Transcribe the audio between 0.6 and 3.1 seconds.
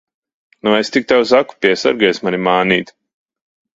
Nu, es tik tev saku, piesargies mani mānīt!